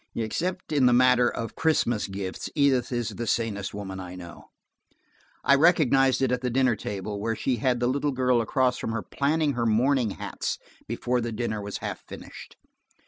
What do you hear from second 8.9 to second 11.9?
her planning her mourning hats before the dinner was